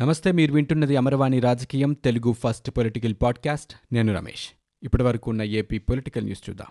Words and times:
నమస్తే 0.00 0.32
మీరు 0.32 0.52
వింటున్నది 0.52 0.96
అమరవాణి 0.96 1.40
రాజకీయం 1.40 1.92
తెలుగు 1.92 2.32
ఫస్ట్ 2.32 2.70
పొలిటికల్ 2.70 3.14
పాడ్కాస్ట్. 3.22 3.94
నేను 3.94 4.14
రమేష్. 4.14 4.48
ఇప్పటి 4.82 5.02
వరకు 5.02 5.30
ఉన్న 5.30 5.42
ఏపీ 5.42 5.78
పొలిటికల్ 5.78 6.24
న్యూస్ 6.24 6.50
చూద్దాం. 6.50 6.66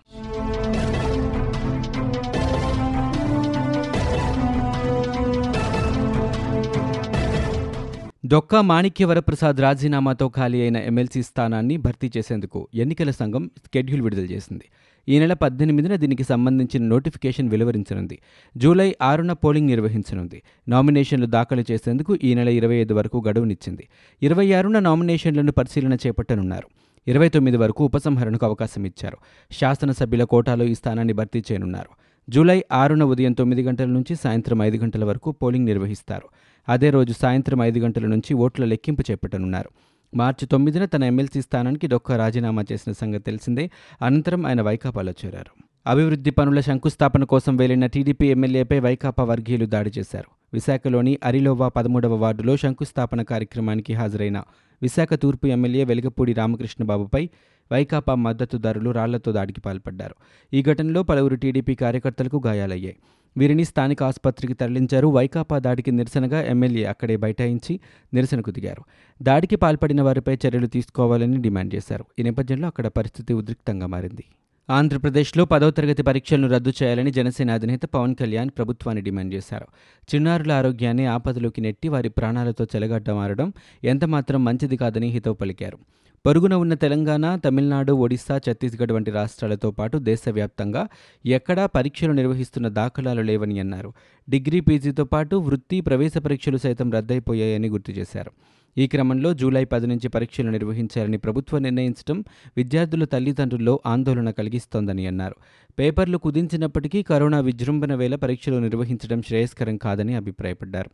డొక్కా 8.26 8.60
మాణిక్య 8.60 9.04
వరప్రసాద్ 9.04 9.56
రాజీనామాతో 9.56 10.28
ఖాళీ 10.28 10.60
అయిన 10.60 10.76
ఎమ్మెల్సీ 10.76 11.22
స్థానాన్ని 11.22 11.76
భర్తీ 11.76 12.10
చేసేందుకు 12.16 12.68
ఎన్నికల 12.74 13.10
సంఘం 13.10 13.50
స్కెడ్యూల్ 13.64 14.02
విడుదల 14.02 14.22
చేసింది. 14.22 14.64
ఈ 15.08 15.18
నెల 15.18 15.32
పద్దెనిమిదిన 15.32 15.96
దీనికి 15.96 16.22
సంబంధించిన 16.22 16.82
నోటిఫికేషన్ 16.82 17.48
వెలువరించనుంది. 17.48 18.18
జూలై 18.56 18.96
ఆరున 19.02 19.32
పోలింగ్ 19.32 19.66
నిర్వహించనుంది. 19.66 20.42
నామినేషన్లు 20.68 21.26
దాఖలు 21.26 21.64
చేసేందుకు 21.70 22.18
ఈ 22.24 22.34
నెల 22.34 22.48
ఇరవై 22.48 22.76
ఐదు 22.76 22.94
వరకు 22.94 23.24
గడువునిచ్చింది. 23.28 23.88
ఇరవై 24.22 24.52
ఆరున 24.52 24.78
నామినేషన్లను 24.78 25.52
పరిశీలన 25.52 25.94
చేపట్టనున్నారు. 25.94 26.68
ఇరవై 27.06 27.28
తొమ్మిది 27.28 27.56
వరకు 27.56 27.84
ఉపసంహరణకు 27.84 28.46
అవకాశం 28.46 28.84
ఇచ్చారు. 28.84 29.16
శాసనసభ్యుల 29.50 30.24
కోటాలో 30.24 30.64
ఈ 30.64 30.74
స్థానాన్ని 30.74 31.12
భర్తీ 31.12 31.38
చేయనున్నారు. 31.38 31.88
జూలై 32.30 32.64
ఆరున 32.72 33.04
ఉదయం 33.04 33.32
తొమ్మిది 33.32 33.62
గంటల 33.62 33.84
నుంచి 33.84 34.14
సాయంత్రం 34.14 34.62
ఐదు 34.62 34.76
గంటల 34.76 35.04
వరకు 35.04 35.32
పోలింగ్ 35.32 35.66
నిర్వహిస్తారు. 35.66 36.28
అదే 36.68 36.90
రోజు 36.90 37.12
సాయంత్రం 37.12 37.62
ఐదు 37.62 37.78
గంటల 37.78 38.06
నుంచి 38.06 38.34
ఓట్ల 38.34 38.64
లెక్కింపు 38.64 39.04
చేపట్టనున్నారు. 39.10 39.70
మార్చి 40.14 40.46
తొమ్మిదిన 40.46 40.84
తన 40.84 41.04
ఎమ్మెల్సీ 41.04 41.42
స్థానానికి 41.42 41.86
డొక్క 41.86 42.12
రాజీనామా 42.12 42.64
చేసిన 42.72 42.92
సంగతి 42.92 43.22
తెలిసిందే. 43.22 43.70
అనంతరం 44.02 44.46
ఆయన 44.46 44.62
వైకాపాలో 44.62 45.12
చేరారు. 45.24 45.64
అభివృద్ధి 45.86 46.30
పనుల 46.30 46.60
శంకుస్థాపన 46.60 47.24
కోసం 47.24 47.56
వెళ్ళిన 47.56 47.86
టీడీపీ 47.86 48.26
ఎమ్మెల్యేపై 48.30 48.80
వైకాపా 48.80 49.24
వర్గీయులు 49.24 49.66
దాడి 49.66 49.90
చేశారు. 49.98 50.26
విశాఖలోని 50.54 51.18
అరిలోవా 51.24 51.68
పదమూడవ 51.68 52.14
వార్డులో 52.14 52.56
శంకుస్థాపన 52.56 53.22
కార్యక్రమానికి 53.22 53.94
హాజరైన 53.94 54.42
విశాఖ 54.82 55.14
తూర్పు 55.14 55.46
ఎమ్మెల్యే 55.46 55.84
వెలగపూడి 55.84 56.32
రామకృష్ణబాబుపై 56.32 57.28
వైకాపా 57.72 58.14
మద్దతుదారులు 58.14 58.90
రాళ్ళతో 58.90 59.32
దాడికి 59.32 59.60
పాల్పడ్డారు. 59.60 60.14
ఈ 60.54 60.62
ఘటనలో 60.62 61.02
పలువురు 61.02 61.36
టీడీపీ 61.36 61.74
కార్యకర్తలకు 61.74 62.42
గాయాలయ్యాయి. 62.46 62.96
వీరిని 63.36 63.64
స్థానిక 63.64 64.02
ఆసుపత్రికి 64.02 64.54
తరలించారు. 64.54 65.08
వైకాపా 65.08 65.58
దాడికి 65.58 65.90
నిరసనగా 65.90 66.42
ఎమ్మెల్యే 66.42 66.84
అక్కడే 66.84 67.16
బైఠాయించి 67.16 67.80
నిరసనకు 68.14 68.50
దిగారు. 68.50 68.82
దాడికి 69.22 69.56
పాల్పడిన 69.56 70.02
వారిపై 70.02 70.38
చర్యలు 70.46 70.66
తీసుకోవాలని 70.66 71.40
డిమాండ్ 71.40 71.74
చేశారు. 71.74 72.04
ఈ 72.18 72.22
నేపథ్యంలో 72.22 72.66
అక్కడ 72.66 72.86
పరిస్థితి 72.86 73.34
ఉద్రిక్తంగా 73.34 73.86
మారింది. 73.86 74.24
ఆంధ్రప్రదేశ్లో 74.70 75.44
పదవ 75.44 75.70
తరగతి 75.70 76.02
పరీక్షలను 76.02 76.48
రద్దు 76.48 76.72
చేయాలని 76.82 77.10
జనసేన 77.10 77.50
అధినేత 77.50 77.82
పవన్ 77.82 78.14
కళ్యాణ్ 78.14 78.50
ప్రభుత్వాన్ని 78.56 79.02
డిమాండ్ 79.02 79.34
చేశారు. 79.34 79.66
చిన్నారుల 80.14 80.52
ఆరోగ్యాన్ని 80.52 81.06
ఆపదలోకి 81.06 81.60
నెట్టి 81.60 81.88
వారి 81.88 82.08
ప్రాణాలతో 82.08 82.64
చెలగడ్డ 82.64 83.10
మారడం 83.10 83.52
ఎంతమాత్రం 83.84 84.44
మంచిది 84.44 84.76
కాదని 84.76 85.08
హితవు 85.08 85.34
పలికారు. 85.34 85.78
పొరుగున 86.26 86.54
ఉన్న 86.54 86.74
తెలంగాణ 86.74 87.36
తమిళనాడు 87.36 87.92
ఒడిశా 87.92 88.36
ఛత్తీస్గఢ్ 88.36 88.92
వంటి 88.92 89.10
రాష్ట్రాలతో 89.10 89.70
పాటు 89.70 89.98
దేశవ్యాప్తంగా 89.98 90.88
ఎక్కడా 91.26 91.66
పరీక్షలు 91.66 92.12
నిర్వహిస్తున్న 92.12 92.68
దాఖలాలు 92.68 93.22
లేవని 93.22 93.60
అన్నారు. 93.60 93.92
డిగ్రీ 94.30 94.60
పీజీతో 94.60 95.04
పాటు 95.04 95.36
వృత్తి 95.36 95.80
ప్రవేశ 95.80 96.18
పరీక్షలు 96.18 96.56
సైతం 96.56 96.90
రద్దయిపోయాయని 96.90 97.68
గుర్తు 97.68 97.90
చేశారు. 97.92 98.30
ఈ 98.78 98.86
క్రమంలో 98.86 99.34
జూలై 99.34 99.64
పది 99.64 99.86
నుంచి 99.86 100.08
పరీక్షలు 100.08 100.50
నిర్వహించాలని 100.50 101.18
ప్రభుత్వం 101.18 101.62
నిర్ణయించడం 101.62 102.24
విద్యార్థుల 102.56 103.04
తల్లిదండ్రుల్లో 103.04 103.80
ఆందోళన 103.86 104.30
కలిగిస్తోందని 104.30 105.06
అన్నారు. 105.06 105.36
పేపర్లు 105.78 106.18
కుదించినప్పటికీ 106.18 107.02
కరోనా 107.02 107.40
విజృంభణ 107.40 107.94
వేళ 107.94 108.14
పరీక్షలు 108.14 108.56
నిర్వహించడం 108.56 109.22
శ్రేయస్కరం 109.22 109.76
కాదని 109.76 110.14
అభిప్రాయపడ్డారు. 110.14 110.90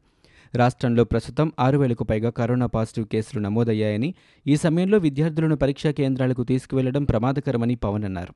రాష్ట్రంలో 0.55 1.05
ప్రస్తుతం 1.05 1.53
ఆరు 1.61 1.79
వేలకు 1.79 2.05
పైగా 2.05 2.31
కరోనా 2.31 2.67
పాజిటివ్ 2.67 3.07
కేసులు 3.07 3.43
నమోదయ్యాయని 3.43 4.15
ఈ 4.47 4.57
సమయంలో 4.57 4.99
విద్యార్థులను 4.99 5.57
పరీక్షా 5.57 5.91
కేంద్రాలకు 5.91 6.45
తీసుకువెళ్ళడం 6.45 7.05
ప్రమాదకరమని 7.05 7.75
పవన్ 7.75 8.05
అన్నారు. 8.05 8.35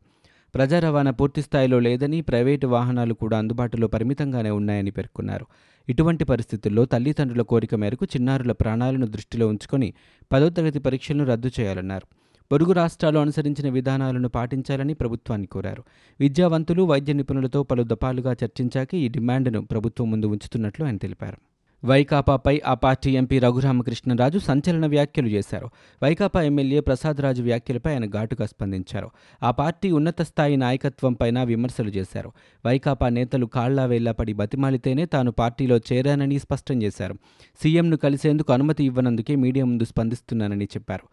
ప్రజా 0.55 0.79
రవాణా 0.79 1.11
పూర్తిస్థాయిలో 1.11 1.81
లేదని 1.81 2.21
ప్రైవేటు 2.21 2.67
వాహనాలు 2.67 3.15
కూడా 3.15 3.39
అందుబాటులో 3.39 3.87
పరిమితంగానే 3.87 4.51
ఉన్నాయని 4.51 4.91
పేర్కొన్నారు. 4.91 5.47
ఇటువంటి 5.89 6.25
పరిస్థితుల్లో 6.25 6.85
తల్లిదండ్రుల 6.85 7.43
కోరిక 7.43 7.75
మేరకు 7.75 8.05
చిన్నారుల 8.05 8.53
ప్రాణాలను 8.53 9.07
దృష్టిలో 9.07 9.49
ఉంచుకొని 9.49 9.95
పదో 10.33 10.49
తరగతి 10.49 10.79
పరీక్షలను 10.79 11.25
రద్దు 11.25 11.51
చేయాలన్నారు. 11.61 12.07
పొరుగు 12.53 12.73
రాష్ట్రాలు 12.73 13.19
అనుసరించిన 13.19 13.73
విధానాలను 13.73 14.29
పాటించాలని 14.29 14.95
ప్రభుత్వాన్ని 14.95 15.47
కోరారు. 15.47 15.85
విద్యావంతులు 16.21 16.83
వైద్య 16.83 17.13
నిపుణులతో 17.13 17.63
పలు 17.63 17.83
దఫాలుగా 17.83 18.33
చర్చించాక 18.33 18.95
ఈ 18.95 19.09
డిమాండ్ను 19.09 19.67
ప్రభుత్వం 19.67 20.11
ముందు 20.11 20.27
ఉంచుతున్నట్లు 20.27 20.85
ఆయన 20.85 20.97
తెలిపారు. 20.97 21.37
వైకాపాపై 21.85 22.63
ఆ 22.67 22.75
పార్టీ 22.75 23.17
ఎంపీ 23.17 23.39
రఘురామకృష్ణరాజు 23.39 24.39
సంచలన 24.39 24.87
వ్యాఖ్యలు 24.87 25.29
చేశారు. 25.29 25.71
వైకాపా 26.03 26.43
ఎమ్మెల్యే 26.43 26.81
ప్రసాదరాజు 26.81 27.43
వ్యాఖ్యలపై 27.43 27.93
ఆయన 27.93 28.07
ఘాటుగా 28.07 28.47
స్పందించారు. 28.47 29.11
ఆ 29.43 29.51
పార్టీ 29.51 29.91
ఉన్నత 29.91 30.23
స్థాయి 30.23 30.57
నాయకత్వంపైన 30.57 31.43
విమర్శలు 31.43 31.89
చేశారు. 31.89 32.33
వైకాపా 32.67 33.09
నేతలు 33.09 33.47
కాళ్ళా 33.47 33.85
వేళ్ళా 33.85 34.13
పడి 34.13 34.33
బతిమాలితేనే 34.33 35.07
తాను 35.07 35.31
పార్టీలో 35.31 35.81
చేరానని 35.93 36.39
స్పష్టం 36.39 36.83
చేశారు. 36.83 37.15
సీఎంను 37.63 37.97
కలిసేందుకు 37.97 38.53
అనుమతి 38.53 38.85
ఇవ్వనందుకే 38.85 39.35
మీడియా 39.35 39.65
ముందు 39.65 39.85
స్పందిస్తున్నానని 39.85 40.65
చెప్పారు. 40.65 41.09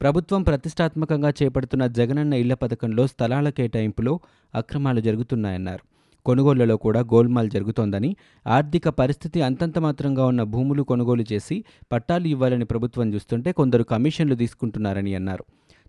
ప్రభుత్వం 0.00 0.42
ప్రతిష్టాత్మకంగా 0.42 1.32
చేపడుతున్న 1.42 1.86
జగనన్న 1.86 2.34
ఇళ్ళ 2.34 2.54
పథకంలో 2.54 3.06
స్థలాల 3.06 3.48
కేటాయింపులో 3.48 4.20
అక్రమాలు 4.54 5.00
జరుగుతున్నాయన్నారు. 5.00 5.95
కొనుగోళ్ళలో 6.26 6.76
కూడా 6.76 7.00
గోల్మాల్ 7.00 7.50
జరుగుతోందని 7.50 8.10
ఆర్థిక 8.46 8.88
పరిస్థితి 9.00 9.38
అంతంత 9.42 9.78
మాత్రంగా 9.78 10.24
ఉన్న 10.26 10.42
భూములు 10.42 10.82
కొనుగోలు 10.82 11.24
చేసి 11.32 11.64
పట్టాలు 11.92 12.26
ఇవ్వాలని 12.26 12.64
ప్రభుత్వం 12.64 13.14
చూస్తుంటే 13.14 13.52
కొందరు 13.52 13.82
కమిషన్లు 13.82 14.34
తీసుకుంటున్నారని 14.34 15.14
అన్నారు. 15.14 15.44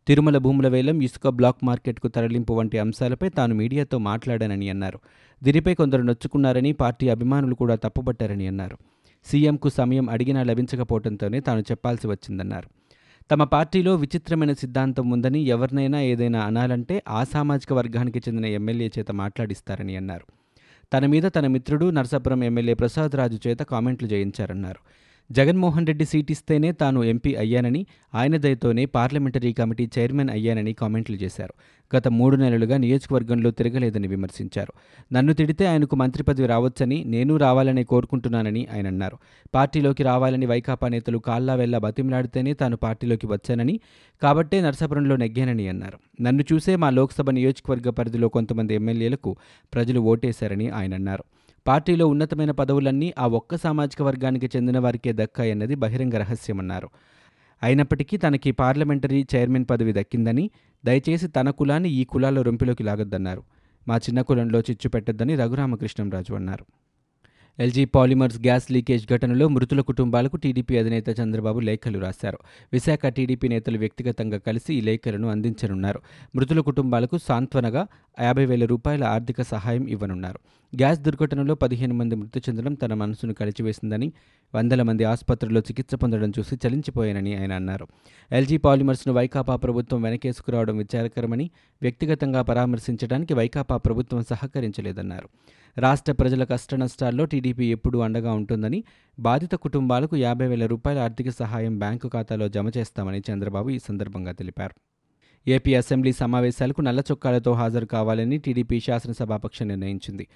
తిరుమల 0.08 0.38
భూముల 0.38 0.68
వేలం 0.68 1.02
ఇసుక 1.02 1.28
బ్లాక్ 1.30 1.62
మార్కెట్కు 1.64 2.08
తరలింపు 2.08 2.54
వంటి 2.54 2.78
అంశాలపై 2.80 3.30
తాను 3.30 3.56
మీడియాతో 3.56 3.98
మాట్లాడానని 3.98 4.70
అన్నారు. 4.70 5.00
దీనిపై 5.42 5.74
కొందరు 5.76 6.02
నొచ్చుకున్నారని 6.02 6.72
పార్టీ 6.74 7.10
అభిమానులు 7.10 7.56
కూడా 7.56 7.76
తప్పుపట్టారని 7.76 8.48
అన్నారు. 8.48 8.78
సీఎంకు 9.26 9.70
సమయం 9.70 10.10
అడిగినా 10.10 10.44
లభించకపోవడంతోనే 10.44 11.40
తాను 11.40 11.60
చెప్పాల్సి 11.60 12.08
వచ్చిందన్నారు. 12.08 12.70
తమ 13.32 13.44
పార్టీలో 13.44 13.96
విచిత్రమైన 13.96 14.54
సిద్ధాంతం 14.54 15.10
ఉందని 15.10 15.40
ఎవరినైనా 15.40 16.02
ఏదైనా 16.02 16.40
అనాలంటే 16.46 17.04
ఆ 17.08 17.24
సామాజిక 17.24 17.74
వర్గానికి 17.74 18.20
చెందిన 18.20 18.46
ఎమ్మెల్యే 18.46 18.92
చేత 19.00 19.12
మాట్లాడిస్తారని 19.12 19.96
అన్నారు. 19.96 20.26
తన 20.94 21.06
మీద 21.06 21.24
తన 21.36 21.48
మిత్రుడు 21.48 21.90
నర్సాపురం 21.90 22.44
ఎమ్మెల్యే 22.44 22.74
ప్రసాద్ 22.74 23.16
రాజు 23.16 23.40
చేత 23.48 23.60
కామెంట్లు 23.60 24.08
చేయించారన్నారు. 24.08 24.80
జగన్మోహన్ 25.32 25.88
రెడ్డి 25.88 26.06
సీట్ 26.06 26.32
ఇస్తేనే 26.32 26.72
తాను 26.72 27.04
ఎంపీ 27.04 27.36
అయ్యానని 27.36 27.86
ఆయన 28.16 28.38
దయతోనే 28.38 28.86
పార్లమెంటరీ 28.86 29.54
కమిటీ 29.54 29.90
చైర్మన్ 30.00 30.30
అయ్యానని 30.30 30.74
కామెంట్లు 30.74 31.16
చేశారు. 31.16 31.54
గత 31.96 32.08
మూడు 32.08 32.36
నెలలుగా 32.36 32.78
నియోజకవర్గంలో 32.78 33.52
తిరగలేదని 33.52 34.08
విమర్శించారు. 34.08 34.74
నన్ను 35.14 35.34
తిడితే 35.34 35.66
ఆయనకు 35.66 35.96
మంత్రి 35.96 36.24
పదవి 36.24 36.48
రావచ్చని 36.48 37.04
నేను 37.04 37.38
రావాలని 37.38 37.84
కోరుకుంటున్నానని 37.84 38.68
ఆయన 38.74 38.88
అన్నారు. 38.88 39.18
పార్టీలోకి 39.56 40.04
రావాలని 40.04 40.46
వైకాపా 40.46 40.88
నేతలు 40.88 41.18
కాల్లా 41.18 41.56
వెళ్ళ 41.56 41.78
బతిమలాడితేనే 41.78 42.54
తాను 42.54 42.78
పార్టీలోకి 42.78 43.28
వచ్చానని 43.28 43.80
కాబట్టే 44.22 44.62
నర్సాపురంలో 44.62 45.16
నెగ్గానని 45.16 45.68
అన్నారు. 45.68 46.24
నన్ను 46.24 46.44
చూసే 46.54 46.76
మా 46.76 46.90
లోక్సభ 46.90 47.30
నియోజకవర్గ 47.30 47.90
పరిధిలో 47.90 48.30
కొంతమంది 48.30 48.76
ఎమ్మెల్యేలకు 48.76 49.36
ప్రజలు 49.74 50.00
ఓటేశారని 50.00 50.70
ఆయన 50.70 50.94
అన్నారు. 50.94 51.24
పార్టీలో 51.68 52.08
ఉన్నతమైన 52.08 52.52
పదవులన్నీ 52.52 53.14
ఆ 53.20 53.28
ఒక్క 53.28 53.56
సామాజిక 53.56 54.02
వర్గానికి 54.02 54.50
చెందిన 54.56 54.80
వారికే 54.80 55.14
దక్కాయన్నది 55.14 55.76
బహిరంగ 55.76 56.18
రహస్యమన్నారు. 56.18 56.90
అయినప్పటికీ 57.64 58.18
తనకి 58.18 58.52
పార్లమెంటరీ 58.52 59.26
చైర్మన్ 59.36 59.66
పదవి 59.70 59.94
దక్కిందని 59.94 60.50
దయచేసి 60.86 61.28
తన 61.28 61.50
కులాన్ని 61.50 61.90
ఈ 61.90 62.04
కులాల 62.04 62.42
రొంపిలోకి 62.42 62.84
లాగొద్దన్నారు. 62.84 63.44
మా 63.88 63.98
చిన్న 63.98 64.22
కులంలో 64.22 64.60
చిచ్చు 64.60 64.90
పెట్టొద్దని 64.90 65.36
రఘురామకృష్ణంరాజు 65.36 66.34
అన్నారు. 66.34 66.66
ఎల్జీ 67.60 67.86
పాలిమర్స్ 67.86 68.38
గ్యాస్ 68.38 68.72
లీకేజ్ 68.72 69.08
ఘటనలో 69.08 69.48
మృతుల 69.48 69.82
కుటుంబాలకు 69.82 70.38
టీడీపీ 70.38 70.78
అధినేత 70.78 71.20
చంద్రబాబు 71.20 71.60
లేఖలు 71.60 72.00
రాశారు. 72.00 72.38
విశాఖ 72.74 73.08
టీడీపీ 73.08 73.48
నేతలు 73.48 73.78
వ్యక్తిగతంగా 73.78 74.38
కలిసి 74.38 74.74
ఈ 74.74 74.82
లేఖలను 74.82 75.30
అందించనున్నారు. 75.30 76.02
మృతుల 76.36 76.60
కుటుంబాలకు 76.60 77.18
సాంత్వనగా 77.18 77.88
యాభై 78.22 78.46
వేల 78.46 78.66
రూపాయల 78.66 79.04
ఆర్థిక 79.04 79.42
సహాయం 79.42 79.88
ఇవ్వనున్నారు. 79.88 80.40
గ్యాస్ 80.76 81.00
దుర్ఘటనలో 81.00 81.56
పదిహేను 81.56 81.94
మంది 81.94 82.16
మృతి 82.16 82.40
చెందడం 82.40 82.74
తన 82.74 82.94
మనసును 82.94 83.34
కలిచివేసిందని 83.34 84.14
వందల 84.56 84.82
మంది 84.82 85.04
ఆసుపత్రిలో 85.04 85.60
చికిత్స 85.60 85.96
పొందడం 85.96 86.30
చూసి 86.40 86.68
చలించిపోయానని 86.68 87.36
ఆయన 87.36 87.54
అన్నారు. 87.54 87.88
ఎల్జీ 88.32 88.58
పాలిమర్స్ను 88.58 89.14
వైకాపా 89.14 89.56
ప్రభుత్వం 89.56 90.02
వెనకేసుకురావడం 90.02 90.78
విచారకరమని 90.78 91.50
వ్యక్తిగతంగా 91.82 92.42
పరామర్శించడానికి 92.42 93.34
వైకాపా 93.34 93.78
ప్రభుత్వం 93.78 94.24
సహకరించలేదన్నారు. 94.30 95.30
రాష్ట్ర 95.80 96.12
ప్రజల 96.12 96.44
కష్టనష్టాల్లో 96.44 97.26
టీడీపీ 97.26 97.72
ఎప్పుడూ 97.72 98.00
అండగా 98.00 98.34
ఉంటుందని 98.34 98.84
బాధిత 99.20 99.56
కుటుంబాలకు 99.56 100.16
యాభై 100.16 100.48
వేల 100.48 100.66
రూపాయల 100.66 101.00
ఆర్థిక 101.00 101.30
సహాయం 101.30 101.80
బ్యాంకు 101.80 102.08
ఖాతాలో 102.08 102.48
జమ 102.48 102.72
చేస్తామని 102.78 103.22
చంద్రబాబు 103.32 103.70
ఈ 103.70 103.80
సందర్భంగా 103.80 104.32
తెలిపారు. 104.32 104.76
ఏపీ 105.48 105.76
అసెంబ్లీ 105.76 106.12
సమావేశాలకు 106.14 106.82
నల్ల 106.82 107.00
చొక్కాలతో 107.00 107.54
హాజరు 107.54 107.86
కావాలని 107.86 108.38
టీడీపీ 108.38 108.80
శాసనసభాపక్షం 108.80 109.68
నిర్ణయించింది. 109.68 110.28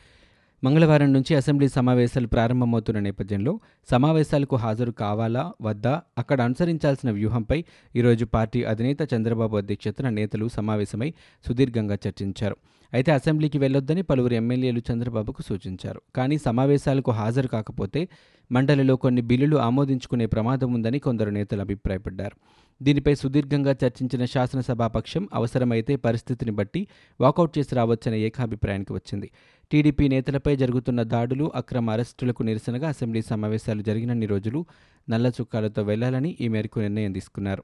మంగళవారం 0.63 1.13
నుంచి 1.13 1.35
అసెంబ్లీ 1.35 1.67
సమావేశాలు 1.69 2.27
ప్రారంభమవుతున్న 2.27 2.99
నేపథ్యంలో 2.99 3.59
సమావేశాలకు 3.91 4.55
హాజరు 4.55 4.91
కావాలా 4.91 5.51
వద్దా 5.61 6.01
అక్కడ 6.17 6.41
అనుసరించాల్సిన 6.41 7.11
వ్యూహంపై 7.11 7.65
ఈరోజు 7.95 8.25
పార్టీ 8.25 8.63
అధినేత 8.63 8.97
చంద్రబాబు 9.13 9.57
అధ్యక్షతన 9.57 10.09
నేతలు 10.09 10.47
సమావేశమై 10.47 11.13
సుదీర్ఘంగా 11.47 11.97
చర్చించారు. 12.07 12.55
అయితే 12.93 13.11
అసెంబ్లీకి 13.11 13.57
వెళ్ళొద్దని 13.57 14.01
పలువురు 14.01 14.33
ఎమ్మెల్యేలు 14.33 14.81
చంద్రబాబుకు 14.91 15.41
సూచించారు. 15.41 16.01
కానీ 16.15 16.37
సమావేశాలకు 16.37 17.11
హాజరు 17.11 17.47
కాకపోతే 17.47 18.07
మండలిలో 18.51 18.95
కొన్ని 18.95 19.21
బిల్లులు 19.21 19.57
ఆమోదించుకునే 19.57 20.25
ప్రమాదం 20.25 20.73
ఉందని 20.73 20.99
కొందరు 20.99 21.29
నేతలు 21.29 21.61
అభిప్రాయపడ్డారు. 21.61 22.37
దీనిపై 22.81 23.15
సుదీర్ఘంగా 23.15 23.75
చర్చించిన 23.83 24.25
శాసనసభాపక్షం 24.25 25.29
అవసరమైతే 25.33 25.95
పరిస్థితిని 25.95 26.51
బట్టి 26.51 26.87
వాకౌట్ 27.19 27.57
చేసి 27.57 27.75
రావచ్చనే 27.75 28.19
ఏకాభిప్రాయానికి 28.19 28.93
వచ్చింది. 28.93 29.31
టీడీపీ 29.71 30.07
నేతలపై 30.07 30.55
జరుగుతున్న 30.55 31.03
దాడులు 31.03 31.51
అక్రమ 31.55 31.89
అరెస్టులకు 31.89 32.43
నిరసనగా 32.43 32.87
అసెంబ్లీ 32.89 33.21
సమావేశాలు 33.21 33.81
జరిగినన్ని 33.81 34.25
రోజులు 34.25 34.65
నల్ల 35.09 35.27
చుక్కాలతో 35.27 35.83
వెళ్ళాలని 35.83 36.37
ఈ 36.41 36.47
మేరకు 36.47 36.79
నిర్ణయం 36.79 37.11
తీసుకున్నారు. 37.11 37.63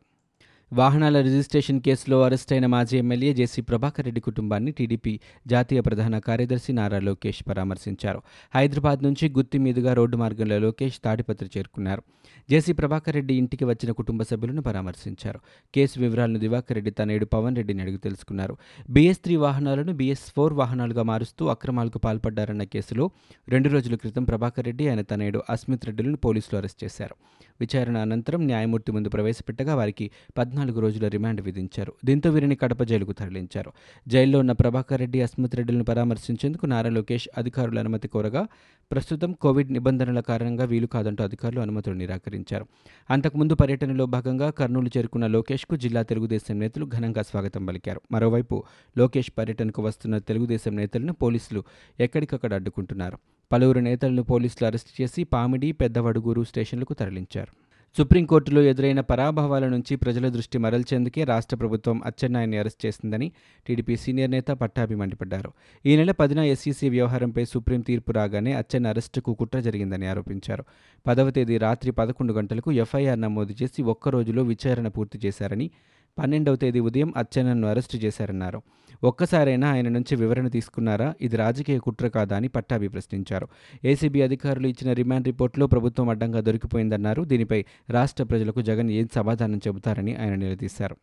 వాహనాల 0.72 1.22
రిజిస్ట్రేషన్ 1.22 1.82
కేసులో 1.82 2.24
అరెస్టైన 2.24 2.66
మాజీ 2.66 2.98
ఎమ్మెల్యే 2.98 3.34
జేసీ 3.34 3.62
ప్రభాకర్ 3.62 4.06
రెడ్డి 4.06 4.22
కుటుంబాన్ని 4.22 4.72
టీడీపీ 4.72 5.20
జాతీయ 5.48 5.82
ప్రధాన 5.82 6.20
కార్యదర్శి 6.20 6.74
నారా 6.74 7.00
లోకేష్ 7.00 7.44
పరామర్శించారు. 7.50 8.24
హైదరాబాద్ 8.54 9.04
నుంచి 9.04 9.30
గుత్తి 9.30 9.58
మీదుగా 9.58 9.94
రోడ్డు 9.94 10.18
మార్గంలో 10.18 10.60
లోకేష్ 10.60 11.00
తాడిపత్రి 11.00 11.50
చేరుకున్నారు. 11.58 12.04
జేసీ 12.50 12.74
ప్రభాకర్ 12.74 13.16
రెడ్డి 13.16 13.34
ఇంటికి 13.34 13.66
వచ్చిన 13.66 13.92
కుటుంబ 13.92 14.24
సభ్యులను 14.24 14.62
పరామర్శించారు. 14.62 15.40
కేసు 15.74 16.00
వివరాలను 16.00 16.40
దివాకర్ 16.40 16.76
రెడ్డి 16.76 16.92
తనేడు 16.92 17.26
పవన్ 17.26 17.56
రెడ్డిని 17.56 17.82
అడిగి 17.82 17.98
తెలుసుకున్నారు. 17.98 18.58
బీఎస్ 18.90 19.20
త్రీ 19.20 19.36
వాహనాలను 19.36 19.94
బీఎస్ 19.94 20.34
ఫోర్ 20.36 20.54
వాహనాలుగా 20.54 21.04
మారుస్తూ 21.04 21.46
అక్రమాలకు 21.46 21.98
పాల్పడ్డారన్న 21.98 22.64
కేసులో 22.64 23.12
రెండు 23.48 23.70
రోజుల 23.70 23.96
క్రితం 23.96 24.24
ప్రభాకర్ 24.24 24.66
రెడ్డి 24.66 24.88
ఆయన 24.88 25.02
తనేడు 25.02 25.44
అస్మిత్ 25.50 25.86
రెడ్డిలను 25.86 26.18
పోలీసులు 26.18 26.58
అరెస్ట్ 26.58 26.84
చేశారు. 26.84 27.16
విచారణ 27.62 27.98
అనంతరం 27.98 28.48
న్యాయమూర్తి 28.48 28.92
ముందు 28.92 29.10
ప్రవేశపెట్టగా 29.10 29.76
వారికి 29.76 30.12
పద్నాలుగు 30.36 30.56
రోజుల 30.66 31.08
రిమాండ్ 31.08 31.42
విధించారు. 31.42 31.94
దీంతో 32.06 32.30
వీరిని 32.30 32.56
కడప 32.56 32.84
జైలుకు 32.84 33.12
తరలించారు. 33.12 33.72
జైల్లో 34.08 34.40
ఉన్న 34.40 34.52
ప్రభాకర్ 34.52 35.00
రెడ్డి 35.00 35.22
అస్మిత్ 35.22 35.56
రెడ్డిలను 35.56 35.84
పరామర్శించేందుకు 35.84 36.66
నారా 36.66 36.90
లోకేష్ 36.90 37.28
అధికారుల 37.38 37.80
అనుమతి 37.80 38.08
కోరగా 38.08 38.48
ప్రస్తుతం 38.92 39.32
కోవిడ్ 39.32 39.74
నిబంధనల 39.74 40.20
కారణంగా 40.20 40.66
వీలు 40.66 40.88
కాదంటూ 40.88 41.24
అధికారులు 41.24 41.62
అనుమతులు 41.62 41.96
నిరాకరించారు. 41.96 42.66
అంతకుముందు 43.10 43.56
పర్యటనలో 43.56 44.06
భాగంగా 44.06 44.50
కర్నూలు 44.50 44.90
చేరుకున్న 44.98 45.28
లోకేష్కు 45.28 45.76
జిల్లా 45.76 46.02
తెలుగుదేశం 46.02 46.60
నేతలు 46.60 46.86
ఘనంగా 46.86 47.22
స్వాగతం 47.22 47.66
పలికారు. 47.66 48.02
మరోవైపు 48.12 48.64
లోకేష్ 48.98 49.32
పర్యటనకు 49.38 49.82
వస్తున్న 49.82 50.18
తెలుగుదేశం 50.18 50.76
నేతలను 50.76 51.14
పోలీసులు 51.14 51.64
ఎక్కడికక్కడ 52.00 52.54
అడ్డుకుంటున్నారు. 52.54 53.18
పలువురు 53.52 53.80
నేతలను 53.80 54.24
పోలీసులు 54.24 54.66
అరెస్టు 54.66 55.02
చేసి 55.02 55.24
పామిడి 55.24 55.72
పెద్దవడుగూరు 55.72 56.44
స్టేషన్లకు 56.44 56.94
తరలించారు. 56.94 57.67
సుప్రీంకోర్టులో 57.96 58.62
ఎదురైన 58.62 59.00
పరాభవాల 59.00 59.68
నుంచి 59.68 59.94
ప్రజల 59.96 60.30
దృష్టి 60.30 60.58
మరల్చేందుకే 60.58 61.24
రాష్ట్ర 61.24 61.56
ప్రభుత్వం 61.56 62.02
అచ్చెన్నాయన్ని 62.06 62.58
అరెస్ట్ 62.58 62.86
చేసిందని 62.86 63.32
టీడీపీ 63.68 63.96
సీనియర్ 63.96 64.32
నేత 64.32 64.50
పట్టాభి 64.62 64.96
మండిపడ్డారు. 64.96 65.52
ఈ 65.86 65.96
నెల 65.96 66.12
పదిన 66.12 66.40
ఎస్సీసీ 66.40 66.90
వ్యవహారంపై 66.90 67.46
సుప్రీం 67.46 67.82
తీర్పు 67.82 68.12
రాగానే 68.12 68.54
అచ్చెన్న 68.54 68.88
అరెస్టుకు 68.88 69.34
కుట్ర 69.34 69.60
జరిగిందని 69.60 70.08
ఆరోపించారు. 70.08 70.64
పదవ 71.06 71.30
తేదీ 71.30 71.58
రాత్రి 71.58 71.92
పదకొండు 71.92 72.34
గంటలకు 72.34 72.72
ఎఫ్ఐఆర్ 72.72 73.22
నమోదు 73.22 73.56
చేసి 73.64 73.82
ఒక్క 73.84 74.10
రోజులో 74.10 74.44
విచారణ 74.44 74.88
పూర్తి 74.88 75.20
చేశారని 75.26 75.72
పన్నెండవ 76.20 76.56
తేదీ 76.56 76.80
ఉదయం 76.80 77.14
అచ్చెన్నను 77.18 77.68
అరెస్టు 77.68 77.98
చేశారన్నారు. 77.98 78.62
ఒక్కసారైనా 79.04 79.72
ఆయన 79.72 79.90
నుంచి 79.90 80.16
వివరణ 80.16 80.48
తీసుకున్నారా? 80.48 81.14
ఇది 81.22 81.38
రాజకీయ 81.38 81.80
కుట్ర 81.80 82.08
కాదా 82.08 82.36
అని 82.36 82.48
పట్టాభి 82.48 82.88
ప్రశ్నించారు. 82.88 83.48
ఏసీబీ 83.86 84.22
అధికారులు 84.22 84.68
ఇచ్చిన 84.68 84.94
రిమాండ్ 84.94 85.28
రిపోర్టులో 85.28 85.68
ప్రభుత్వం 85.68 86.10
అడ్డంగా 86.10 86.40
దొరికిపోయిందన్నారు. 86.40 87.24
దీనిపై 87.24 87.66
రాష్ట్ర 87.90 88.24
ప్రజలకు 88.24 88.62
జగన్ 88.62 88.92
ఏం 88.92 89.08
సమాధానం 89.16 89.58
చెబుతారని 89.58 90.16
ఆయన 90.16 90.36
నిలదీశారు. 90.36 90.98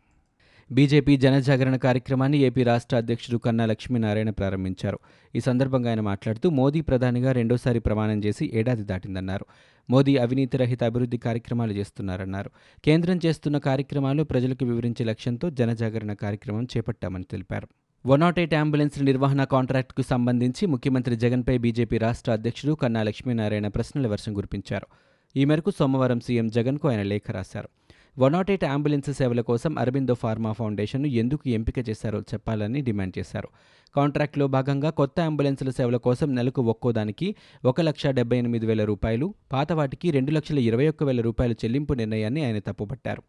బీజేపీ 0.72 1.16
జనజాగరణ 1.16 1.76
కార్యక్రమాన్ని 1.76 2.38
ఏపీ 2.38 2.62
రాష్ట్ర 2.62 2.96
అధ్యక్షుడు 2.96 3.38
కన్నా 3.38 3.66
లక్ష్మీనారాయణ 3.66 4.30
ప్రారంభించారు. 4.30 4.98
ఈ 5.34 5.40
సందర్భంగా 5.40 5.90
ఆయన 5.90 6.00
మాట్లాడుతూ 6.00 6.50
మోదీ 6.50 6.80
ప్రధానిగా 6.80 7.32
రెండోసారి 7.32 7.78
ప్రమాణం 7.78 8.24
చేసి 8.24 8.50
ఏడాది 8.54 8.82
దాటిందన్నారు. 8.82 9.46
మోదీ 9.90 10.16
అవినీతి 10.16 10.56
రహిత 10.56 10.84
అభివృద్ధి 10.84 11.18
కార్యక్రమాలు 11.18 11.72
చేస్తున్నారన్నారు. 11.72 12.50
కేంద్రం 12.84 13.20
చేస్తున్న 13.26 13.58
కార్యక్రమాలు 13.58 14.22
ప్రజలకు 14.22 14.64
వివరించే 14.64 15.04
లక్ష్యంతో 15.04 15.50
జనజాగరణ 15.50 16.12
కార్యక్రమం 16.12 16.64
చేపట్టామని 16.64 17.24
తెలిపారు. 17.24 17.68
వన్ 18.06 18.20
నాట్ 18.20 18.38
ఎయిట్ 18.38 18.54
అంబులెన్స్ 18.54 19.02
నిర్వహణ 19.02 19.44
కాంట్రాక్టుకు 19.44 20.02
సంబంధించి 20.02 20.66
ముఖ్యమంత్రి 20.66 21.16
జగన్పై 21.16 21.58
బీజేపీ 21.58 21.98
రాష్ట్ర 21.98 22.32
అధ్యక్షుడు 22.32 22.72
కన్నా 22.72 23.02
లక్ష్మీనారాయణ 23.02 23.68
ప్రశ్నల 23.68 24.06
వర్షం 24.06 24.34
కురిపించారు. 24.34 24.86
ఈ 25.36 25.44
మేరకు 25.44 25.70
సోమవారం 25.70 26.20
సీఎం 26.20 26.48
జగన్కు 26.48 26.88
ఆయన 26.88 27.02
లేఖ 27.02 27.30
రాశారు. 27.30 27.68
వన్ 28.18 28.32
నాట్ 28.32 28.50
ఎయిట్ 28.50 28.64
అంబులెన్స్ 28.64 29.12
సేవల 29.12 29.40
కోసం 29.40 29.78
అరబిందో 29.78 30.14
ఫార్మా 30.14 30.52
ఫౌండేషన్ను 30.52 31.06
ఎందుకు 31.06 31.48
ఎంపిక 31.48 31.88
చేశారో 31.88 32.20
చెప్పాలని 32.20 32.80
డిమాండ్ 32.80 33.18
చేశారు. 33.18 33.48
కాంట్రాక్ట్లో 33.96 34.46
భాగంగా 34.46 34.90
కొత్త 34.90 35.20
అంబులెన్సుల 35.20 35.70
సేవల 35.70 35.96
కోసం 35.96 36.34
నెలకు 36.34 36.62
ఒక్కోదానికి 36.62 37.34
ఒక 37.64 37.80
లక్ష 37.80 38.06
డెబ్బై 38.06 38.38
ఎనిమిది 38.38 38.66
వేల 38.66 38.84
రూపాయలు 38.84 39.34
పాత 39.52 39.72
వాటికి 39.72 40.10
రెండు 40.10 40.30
లక్షల 40.30 40.58
ఇరవై 40.58 40.88
ఒక్క 40.88 41.04
వేల 41.04 41.20
రూపాయల 41.20 41.52
చెల్లింపు 41.52 41.94
నిర్ణయాన్ని 41.94 42.44
ఆయన 42.44 42.58
తప్పుపట్టారు. 42.58 43.22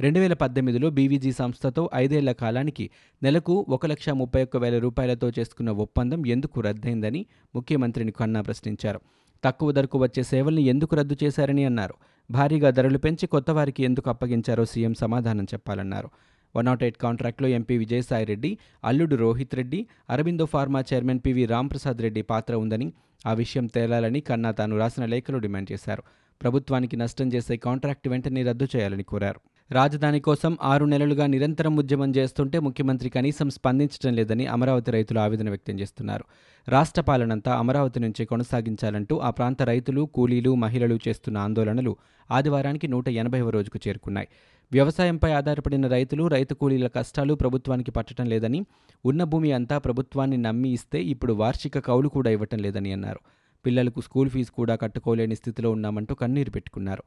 రెండు 0.00 0.18
వేల 0.18 0.32
పద్దెనిమిదిలో 0.32 0.90
బీవీజీ 0.90 1.32
సంస్థతో 1.32 1.90
ఐదేళ్ళ 1.94 2.32
కాలానికి 2.32 2.90
నెలకు 3.22 3.66
ఒక 3.68 3.86
లక్ష 3.86 4.08
ముప్పై 4.08 4.42
ఒక్క 4.42 4.56
వేల 4.56 4.78
రూపాయలతో 4.78 5.30
చేసుకున్న 5.38 5.70
ఒప్పందం 5.70 6.26
ఎందుకు 6.26 6.60
రద్దయిందని 6.60 7.26
ముఖ్యమంత్రిని 7.54 8.12
కన్నా 8.12 8.40
ప్రశ్నించారు. 8.40 9.00
తక్కువ 9.44 9.72
ధరకు 9.72 9.98
వచ్చే 9.98 10.22
సేవల్ని 10.22 10.62
ఎందుకు 10.62 10.96
రద్దు 10.96 11.16
చేశారని 11.24 11.64
అన్నారు. 11.64 11.94
భారీగా 12.30 12.70
ధరలు 12.70 12.98
పెంచి 12.98 13.26
కొత్త 13.26 13.50
వారికి 13.50 13.82
ఎందుకు 13.82 14.10
అప్పగించారో 14.10 14.64
సీఎం 14.64 14.94
సమాధానం 14.94 15.44
చెప్పాలన్నారు. 15.44 16.10
వన్ 16.56 16.66
నాట్ 16.66 16.82
ఎయిట్ 16.82 16.96
కాంట్రాక్ట్లో 16.96 17.48
ఎంపీ 17.48 17.78
విజయసాయిరెడ్డి 17.78 18.58
అల్లుడు 18.84 19.16
Rohit 19.16 19.54
Reddy 19.54 19.86
Aurobindo 20.10 20.44
pharma 20.44 20.84
chairman 20.92 21.20
PV 21.26 21.44
Ramprasad 21.44 22.02
Reddy 22.02 22.22
పాత్ర 22.22 22.54
ఉందని 22.54 22.92
ఆ 23.26 23.32
విషయం 23.32 23.66
తేలాలని 23.66 24.20
కన్నా 24.20 24.50
తాను 24.50 24.78
రాసిన 24.78 25.04
లేఖలో 25.04 25.38
డిమాండ్ 25.38 25.72
చేశారు. 25.72 26.02
ప్రభుత్వానికి 26.42 26.96
నష్టం 26.96 27.28
చేసే 27.28 27.56
కాంట్రాక్ట్ 27.56 28.08
వెంటనే 28.08 28.42
రద్దు 28.42 28.68
చేయాలని 28.76 29.02
కోరారు. 29.02 29.40
రాజధాని 29.72 30.20
కోసం 30.20 30.58
ఆరు 30.62 30.84
నెలలుగా 30.84 31.26
నిరంతరం 31.26 31.76
ఉద్యమం 31.76 32.10
చేస్తుంటే 32.10 32.58
ముఖ్యమంత్రి 32.58 33.10
కనీసం 33.10 33.50
స్పందించడం 33.50 34.14
లేదని 34.14 34.46
అమరావతి 34.46 34.90
రైతులు 34.90 35.18
ఆవేదన 35.18 35.48
వ్యక్తం 35.48 35.80
చేస్తున్నారు. 35.80 36.24
రాష్ట్ర 36.68 37.00
పాలనంతా 37.00 37.52
అమరావతి 37.56 38.00
నుంచే 38.00 38.24
కొనసాగించాలంటూ 38.24 39.18
ఆ 39.18 39.30
ప్రాంత 39.30 39.62
రైతులు 39.62 40.00
కూలీలు 40.00 40.54
మహిళలు 40.54 40.98
చేస్తున్న 41.08 41.38
ఆందోళనలు 41.38 41.96
ఆదివారానికి 42.30 42.88
నూట 42.88 43.08
ఎనభైవ 43.08 43.50
రోజుకు 43.50 43.78
చేరుకున్నాయి. 43.88 44.28
వ్యవసాయంపై 44.72 45.32
ఆధారపడిన 45.32 45.86
రైతులు 45.86 46.26
రైతు 46.26 46.54
కూలీల 46.54 46.86
కష్టాలు 46.86 47.34
ప్రభుత్వానికి 47.34 47.90
పట్టడం 47.90 48.26
లేదని 48.26 48.66
ఉన్న 49.04 49.24
భూమి 49.24 49.52
అంతా 49.52 49.78
ప్రభుత్వాన్ని 49.78 50.36
నమ్మి 50.36 50.68
ఇస్తే 50.68 51.02
ఇప్పుడు 51.02 51.32
వార్షిక 51.32 51.78
కౌలు 51.78 52.08
కూడా 52.08 52.30
ఇవ్వటం 52.30 52.58
లేదని 52.58 52.92
అన్నారు. 52.92 53.20
పిల్లలకు 53.66 54.00
స్కూల్ 54.00 54.30
ఫీజు 54.30 54.52
కూడా 54.52 54.76
కట్టుకోలేని 54.76 55.34
స్థితిలో 55.34 55.70
ఉన్నామంటూ 55.70 56.14
కన్నీరు 56.14 56.50
పెట్టుకున్నారు. 56.50 57.02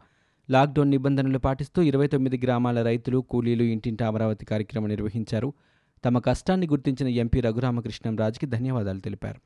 లాక్డౌన్ 0.49 0.89
నిబంధనలు 0.89 1.37
పాటిస్తూ 1.37 1.81
ఇరవై 1.81 2.07
తొమ్మిది 2.07 2.39
గ్రామాల 2.43 2.83
రైతులు 2.83 3.17
కూలీలు 3.17 3.63
ఇంటింటి 3.63 4.03
అమరావతి 4.03 4.45
కార్యక్రమం 4.45 4.87
నిర్వహించారు. 4.87 5.53
తమ 6.05 6.19
కష్టాన్ని 6.19 6.67
గుర్తించిన 6.67 7.07
ఎంపీ 7.09 7.41
రఘురామకృష్ణంరాజుకి 7.41 8.45
ధన్యవాదాలు 8.45 8.99
తెలిపారు. 8.99 9.41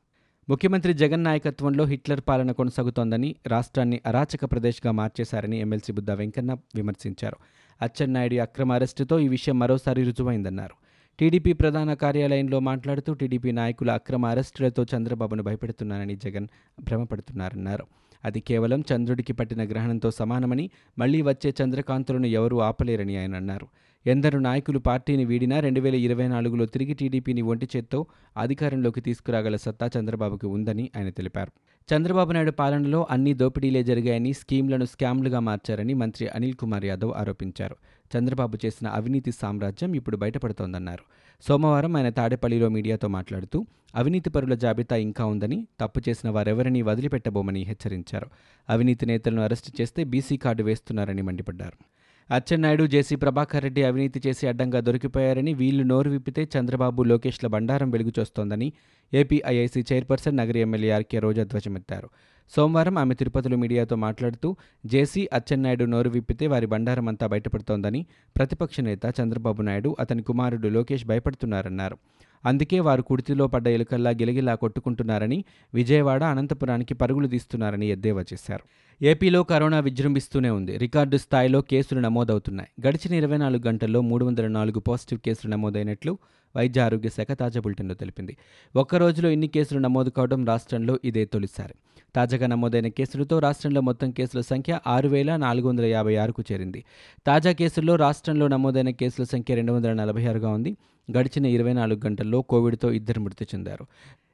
ముఖ్యమంత్రి 0.50 0.94
జగన్ 0.94 1.24
నాయకత్వంలో 1.24 1.86
హిట్లర్ 1.86 2.22
పాలన 2.28 2.52
కొనసాగుతోందని 2.52 3.36
రాష్ట్రాన్ని 3.48 4.02
అరాచక 4.06 4.46
ప్రదేశ్గా 4.46 4.92
మార్చేశారని 4.92 5.60
ఎమ్మెల్సీ 5.60 5.94
బుద్ధ 5.94 6.12
వెంకన్న 6.12 6.54
విమర్శించారు. 6.54 7.38
అచ్చెన్నాయుడి 7.82 8.40
అక్రమ 8.40 8.72
అరెస్టుతో 8.72 9.20
ఈ 9.20 9.28
విషయం 9.28 9.60
మరోసారి 9.60 10.04
రుజువైందన్నారు. 10.04 10.74
టీడీపీ 11.20 11.54
ప్రధాన 11.54 11.94
కార్యాలయంలో 11.94 12.60
మాట్లాడుతూ 12.60 13.14
టీడీపీ 13.14 13.52
నాయకుల 13.52 13.92
అక్రమ 13.92 14.26
అరెస్టులతో 14.26 14.86
చంద్రబాబును 14.96 15.44
భయపెడుతున్నానని 15.44 16.16
జగన్ 16.16 16.48
భ్రమపడుతున్నారన్నారు. 16.80 17.86
అది 18.26 18.40
కేవలం 18.40 18.84
చంద్రుడికి 18.94 19.34
పట్టిన 19.34 19.64
గ్రహణంతో 19.68 20.12
సమానమని 20.12 20.70
మళ్ళీ 21.00 21.22
వచ్చే 21.22 21.54
చంద్రకాంతులను 21.64 22.28
ఎవరూ 22.28 22.58
ఆపలేరని 22.58 23.18
ఆయన 23.18 23.36
అన్నారు. 23.36 23.68
ఎందరు 24.08 24.40
నాయకులు 24.40 24.80
పార్టీని 24.80 25.26
వీడినా 25.26 25.60
రెండు 25.60 25.80
వేల 25.80 25.96
ఇరవై 25.96 26.28
నాలుగులో 26.28 26.66
తిరిగి 26.66 26.94
టీడీపీని 26.94 27.42
ఒంటి 27.42 27.68
చేత్తో 27.76 28.06
అధికారంలోకి 28.38 29.02
తీసుకురాగల 29.02 29.56
సత్తా 29.56 29.90
చంద్రబాబుకు 30.00 30.48
ఉందని 30.48 30.90
ఆయన 30.98 31.10
తెలిపారు. 31.10 31.52
చంద్రబాబు 31.96 32.32
నాయుడు 32.32 32.52
పాలనలో 32.52 33.08
అన్ని 33.10 33.34
దోపిడీలే 33.34 33.84
జరిగాయని 33.84 34.34
స్కీమ్లను 34.34 34.86
స్కామ్లుగా 34.86 35.40
మార్చారని 35.40 35.94
మంత్రి 35.94 36.28
అనిల్ 36.28 36.54
కుమార్ 36.54 36.86
యాదవ్ 36.86 37.14
ఆరోపించారు. 37.14 37.76
చంద్రబాబు 38.18 38.58
చేసిన 38.66 38.88
అవినీతి 38.88 39.32
సామ్రాజ్యం 39.32 39.94
ఇప్పుడు 39.94 40.18
బయటపడుతోందన్నారు. 40.18 41.04
సోమవారం 41.48 41.96
ఆయన 41.96 42.10
తాడేపల్లిలో 42.10 42.70
మీడియాతో 42.70 43.08
మాట్లాడుతూ 43.08 43.66
అవినీతి 43.96 44.30
పరుల 44.30 44.56
జాబితా 44.56 44.96
ఇంకా 44.96 45.26
ఉందని 45.26 45.68
తప్పు 45.80 46.02
చేసిన 46.10 46.30
వారెవరినీ 46.30 46.82
వదిలిపెట్టబోమని 46.82 47.64
హెచ్చరించారు. 47.64 48.28
అవినీతి 48.70 49.06
నేతలను 49.06 49.42
అరెస్టు 49.42 49.82
చేస్తే 49.82 50.04
బీసీ 50.04 50.38
కార్డు 50.38 50.64
వేస్తున్నారని 50.64 51.22
మండిపడ్డారు. 51.22 51.98
అచ్చెన్నాయుడు 52.30 52.86
జేసీ 52.86 53.16
ప్రభాకర్ 53.16 53.64
రెడ్డి 53.64 53.84
అవినీతి 53.84 54.22
చేసి 54.28 54.48
అడ్డంగా 54.48 54.80
దొరికిపోయారని 54.80 55.54
వీళ్ళు 55.54 55.84
నోరు 55.84 56.10
విప్పితే 56.10 56.50
చంద్రబాబు 56.56 57.04
లోకేష్ల 57.04 57.48
బండారం 57.48 57.92
వెలుగుచొస్తోందని 57.92 58.74
APIIC 59.14 59.84
chairperson 59.94 60.38
Nagari 60.38 60.60
MLA 60.60 60.92
RK 60.92 61.20
Roja 61.20 61.44
ధ్వజమెత్తారు. 61.44 62.10
సోమవారం 62.56 62.98
ఆమె 62.98 63.14
తిరుపతిలో 63.14 63.58
మీడియాతో 63.58 63.96
మాట్లాడుతూ 63.96 64.58
జేసీ 64.86 65.30
అచ్చెన్నాయుడు 65.34 65.86
నోరు 65.86 66.10
విప్పితే 66.10 66.48
వారి 66.48 66.66
బండారం 66.66 67.08
అంతా 67.08 67.28
బయటపడుతోందని 67.28 68.06
ప్రతిపక్ష 68.36 68.80
నేత 68.80 69.14
చంద్రబాబు 69.22 69.62
నాయుడు 69.62 69.96
అతని 70.00 70.24
కుమారుడు 70.24 70.68
లోకేష్ 70.68 71.06
భయపడుతున్నారన్నారు. 71.06 71.98
అందుకే 72.46 72.80
వారు 72.80 73.02
కుడితిలో 73.02 73.48
పడ్డ 73.48 73.68
ఎలుకల్లా 73.68 74.10
గిలగిలా 74.10 74.56
కొట్టుకుంటున్నారని 74.56 75.44
విజయవాడ 75.74 76.24
అనంతపురానికి 76.24 76.94
పరుగులు 76.94 77.28
తీస్తున్నారని 77.28 77.88
ఎద్దేవా 77.88 78.22
చేశారు. 78.34 78.64
ఏపీలో 79.06 79.44
కరోనా 79.44 79.80
విజృంభిస్తూనే 79.80 80.50
ఉంది. 80.50 80.78
రికార్డు 80.78 81.18
స్థాయిలో 81.18 81.62
కేసులు 81.62 82.00
నమోదవుతున్నాయి. 82.00 82.88
గడిచిన 82.88 83.14
ఇరవై 83.14 83.38
నాలుగు 83.38 83.68
గంటల్లో 83.68 84.02
మూడు 84.02 84.26
వందల 84.26 84.48
నాలుగు 84.48 84.80
పాజిటివ్ 84.80 85.20
కేసులు 85.20 85.52
నమోదైనట్లు 85.52 86.18
వైద్య 86.58 86.82
ఆరోగ్య 86.82 87.10
శాఖ 87.10 87.32
తాజా 87.32 87.60
బులెటిన్లో 87.60 87.96
తెలిపింది. 87.96 88.38
ఒక్క 88.76 88.96
రోజులో 88.96 89.30
ఇన్ని 89.30 89.48
కేసులు 89.48 89.80
నమోదు 89.80 90.10
కావడం 90.10 90.46
రాష్ట్రంలో 90.46 91.00
ఇదే 91.04 91.26
తొలిసారి. 91.26 91.74
తాజాగా 92.16 92.48
నమోదైన 92.48 92.88
కేసులతో 92.88 93.40
రాష్ట్రంలో 93.40 93.82
మొత్తం 93.82 94.12
కేసుల 94.12 94.42
సంఖ్య 94.42 94.80
ఆరు 94.88 95.10
వేల 95.10 95.36
నాలుగు 95.36 95.68
వందల 95.68 95.86
యాభై 95.86 96.16
ఆరుకు 96.16 96.44
చేరింది. 96.52 96.84
తాజా 97.28 97.52
కేసుల్లో 97.52 97.96
రాష్ట్రంలో 97.96 98.48
నమోదైన 98.48 98.90
కేసుల 98.90 99.24
సంఖ్య 99.24 99.56
రెండు 99.56 99.72
వందల 99.72 99.94
నలభై 99.94 100.26
ఆరుగా 100.26 100.50
ఉంది. 100.50 100.78
గడిచిన 101.12 101.46
ఇరవై 101.46 101.74
నాలుగు 101.74 102.00
గంటల్లో 102.06 102.42
కోవిడ్తో 102.42 102.92
ఇద్దరు 102.92 103.20
మృతి 103.20 103.46
చెందారు. 103.56 103.88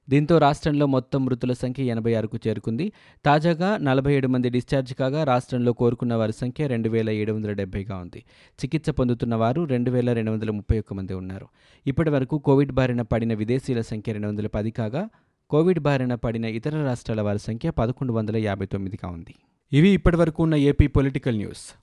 దీంతో 0.09 0.37
రాష్ట్రంలో 0.37 0.85
మొత్తం 0.85 1.25
మృతుల 1.25 1.53
సంఖ్య 1.53 1.83
ఎనభై 1.83 2.13
ఆరుకు 2.13 2.39
చేరుకుంది. 2.47 2.91
తాజాగా 3.25 3.77
నలభై 3.77 4.13
ఏడు 4.13 4.27
మంది 4.27 4.49
డిశ్చార్జ్ 4.49 4.93
కాగా 4.93 5.23
రాష్ట్రంలో 5.23 5.73
కోరుకున్న 5.73 6.15
వారి 6.15 6.33
సంఖ్య 6.33 6.67
రెండు 6.67 6.89
వేల 6.89 7.09
ఏడు 7.09 7.33
వందల 7.33 7.51
డెబ్బైగా 7.51 7.97
ఉంది. 7.97 8.23
చికిత్స 8.59 8.89
పొందుతున్న 8.89 9.35
వారు 9.35 9.63
రెండు 9.63 9.91
వేల 9.91 10.13
రెండు 10.13 10.31
వందల 10.31 10.51
ముప్పై 10.51 10.79
ఒక్క 10.79 10.93
మంది 10.93 11.13
ఉన్నారు. 11.13 11.47
ఇప్పటి 11.87 12.09
వరకు 12.09 12.37
కోవిడ్ 12.37 12.71
బారిన 12.71 13.01
పడిన 13.01 13.33
విదేశీయుల 13.33 13.81
సంఖ్య 13.81 14.13
రెండు 14.13 14.27
వందల 14.27 14.47
పది 14.47 14.71
కాగా 14.71 15.09
కోవిడ్ 15.49 15.79
బారిన 15.79 16.15
పడిన 16.15 16.45
ఇతర 16.45 16.83
రాష్ట్రాల 16.85 17.21
వారి 17.21 17.39
సంఖ్య 17.39 17.69
పదకొండు 17.69 18.13
వందల 18.13 18.37
యాభై 18.37 18.65
తొమ్మిదిగా 18.65 19.09
ఉంది. 19.09 19.35
ఇవి 19.73 19.89
ఇప్పటివరకు 19.89 20.43
ఉన్న 20.43 20.55
ఏపీ 20.55 20.87
పొలిటికల్ 20.87 21.37
న్యూస్. 21.37 21.82